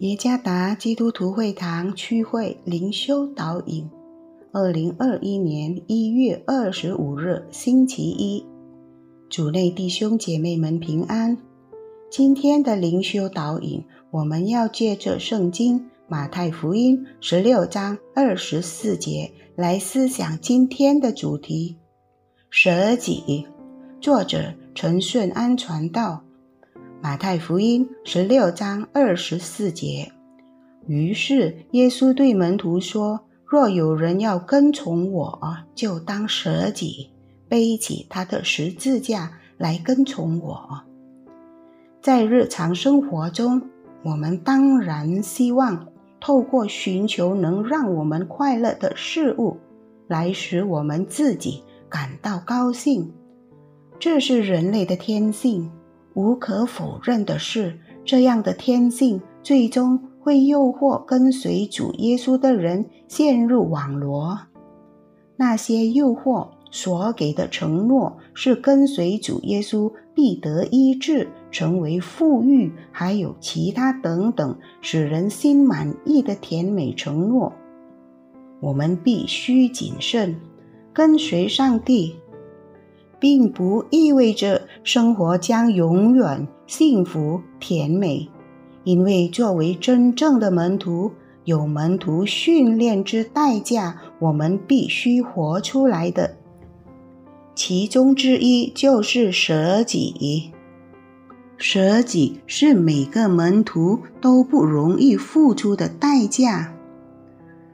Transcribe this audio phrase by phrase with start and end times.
[0.00, 3.88] 耶加达基督徒会堂区会灵修导引，
[4.52, 8.44] 二零二一年一月二十五日星期一，
[9.30, 11.38] 主内弟兄姐妹们平安。
[12.10, 21.78] 今天的灵修导引，我们要借着圣经马太福音十六章二十四节来思想今天的主题：
[22.50, 23.46] 舍己。
[23.98, 26.25] 作者陈顺安传道。
[27.06, 30.10] 马太福音十六章二十四节。
[30.88, 37.08] 于是耶稣对门徒说：“若有人要跟从我，就当舍己，
[37.48, 40.80] 背起他的十字架来跟从我。”
[42.02, 43.62] 在日常生活中，
[44.02, 45.86] 我们当然希望
[46.18, 49.56] 透过寻求能让我们快乐的事物，
[50.08, 53.12] 来使我们自己感到高兴。
[54.00, 55.70] 这是人类的天性。
[56.16, 64.38] 无可否认的是，这样的天性最终会诱惑跟随主耶稣的人陷入网罗。
[65.36, 77.52] 那些诱惑所给的承诺是跟随主耶稣必得医治、成为富裕，还有其他等等使人心满意的甜美承诺。
[78.60, 80.34] 我们必须谨慎，
[80.94, 82.16] 跟随上帝。
[83.18, 88.28] 并不意味着生活将永远幸福甜美，
[88.84, 91.12] 因为作为真正的门徒，
[91.44, 96.36] 有门徒训练之代价，我们必须活出来的。
[97.54, 100.52] 其中之一就是舍己。
[101.56, 106.74] 舍己是每个门徒都不容易付出的代价。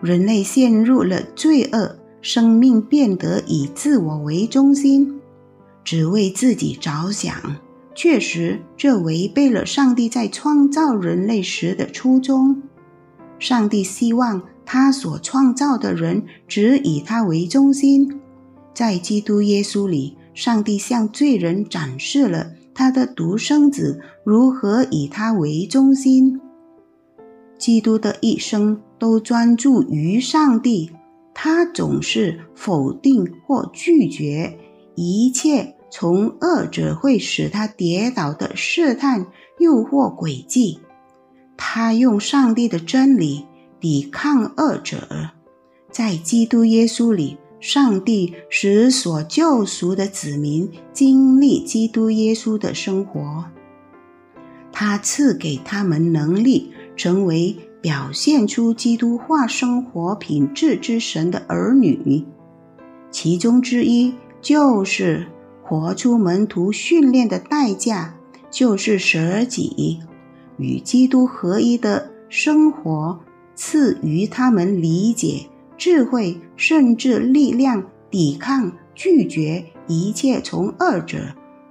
[0.00, 5.15] 人类陷入了罪恶，生命变得以自我为中心。
[5.86, 7.56] 只为自己着想，
[7.94, 12.60] 确实，这违背了上帝在创造人类时的初衷。
[13.38, 18.20] 上帝希望他所创造的人只以他为中心。
[18.74, 26.40] 在基督耶稣里，上帝向罪人展示了他的独生子如何以他为中心。
[27.58, 30.90] 基督的一生都专注于上帝，
[31.32, 34.58] 他总是否定或拒绝
[34.96, 35.75] 一切。
[35.98, 40.78] 从恶者会使他跌倒的试探、诱惑、诡计，
[41.56, 43.46] 他用上帝的真理
[43.80, 45.30] 抵抗恶者。
[45.90, 53.46] 在基督耶稣里，上帝使所救赎的子民经历基督耶稣的生活。
[54.70, 62.22] 他赐给他们能力，成为表现出基督化生活品质之神的儿女。
[63.10, 64.12] 其中之一
[64.42, 65.26] 就是。
[65.68, 68.12] 活出门徒训练的代价，
[68.52, 69.98] 就是舍己，
[70.58, 73.18] 与基督合一的生活，
[73.56, 75.44] 赐予他们理解、
[75.76, 81.18] 智慧，甚至力量，抵抗、拒绝一切从二者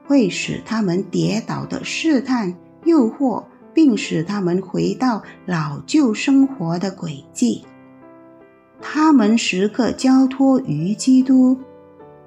[0.06, 2.54] 会使他们跌倒的试探、
[2.84, 7.64] 诱惑，并使他们回到老旧生活的轨迹。
[8.82, 11.58] 他们时刻交托于基督。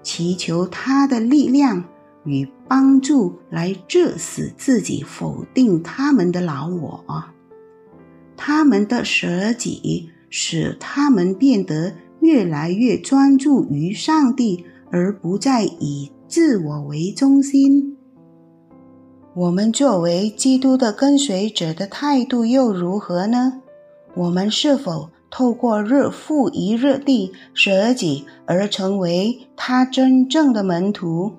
[0.02, 1.84] 祈求他的力量
[2.24, 7.04] 与帮助来致死自己，否定他们的老我。
[8.36, 17.96] 他们的舍己使他们变得越来越专注于上帝，而不再以自我为中心。
[19.34, 23.60] 我们作为基督的跟随者的态度又如何呢？
[24.14, 25.10] 我们是否？
[25.30, 31.32] 透过日复一日地舍己而成为他真正的门徒，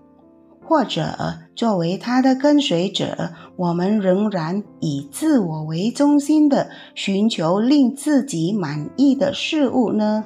[0.64, 10.26] 或者作为他的跟随者，我们仍然以自我为中心的寻求令自己满意的事物呢？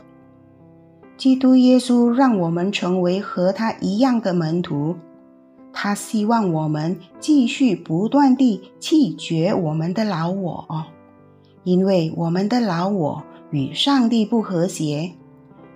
[1.16, 4.95] 基督耶稣让我们成为和他一样的门徒，
[5.71, 10.86] 他希望我们继续不断地弃绝我们的老我，
[11.63, 13.24] 因为我们的老我。
[13.54, 15.12] 与上帝不和谐，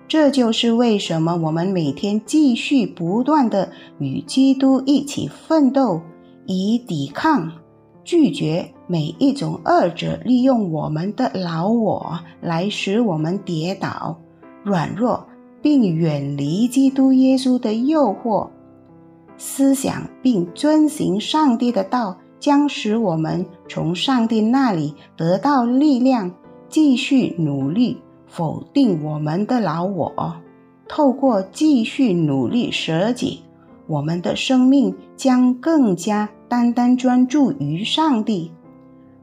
[0.08, 6.02] 这就是为什么我们每天继续不断的与基督一起奋斗，
[6.44, 7.52] 以抵抗、
[8.02, 14.18] 拒绝每一种恶者利用我们的老我来使我们跌倒、
[14.64, 15.24] 软弱，
[15.62, 18.48] 并远离基督耶稣的诱惑。
[19.36, 26.34] 思想并遵行上帝的道，将使我们从上帝那里得到力量。
[26.68, 30.36] 继续努力否定我们的老我，
[30.88, 33.40] 透过继续努力舍己，
[33.86, 38.50] 我们的生命将更加单单专注于上帝。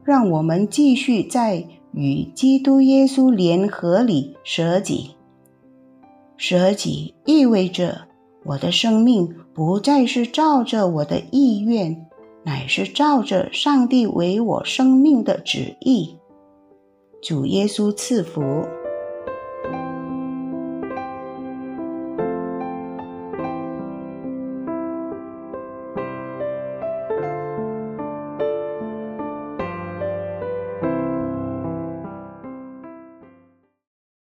[0.04, 5.10] 让我们继续在与基督耶稣联合里舍己。
[6.36, 8.02] 舍己意味着
[8.44, 12.06] 我的生命不再是照着我的意愿，
[12.44, 16.16] 乃是照着上帝为我生命的旨意。
[17.28, 18.40] 主耶稣赐福。